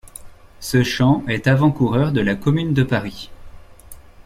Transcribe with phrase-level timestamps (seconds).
[0.59, 3.29] Ce chant est avant-coureur de la Commune de Paris.